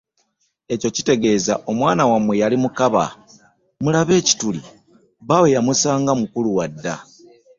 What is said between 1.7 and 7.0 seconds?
“Omwana wammwe yali mukaba, mulabe ekituli, bbaawe yamusanga mukulu wa dda.”